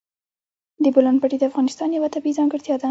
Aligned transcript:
د 0.83 0.85
بولان 0.93 1.15
پټي 1.21 1.37
د 1.39 1.43
افغانستان 1.51 1.89
یوه 1.97 2.09
طبیعي 2.15 2.37
ځانګړتیا 2.39 2.73
ده. 2.75 2.79